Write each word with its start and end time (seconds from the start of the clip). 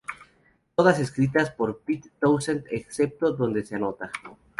Todas 0.73 0.97
escritas 0.99 1.51
por 1.51 1.81
Pete 1.81 2.09
Townshend 2.19 2.65
excepto 2.71 3.33
donde 3.33 3.63
se 3.63 3.75
anota. 3.75 4.09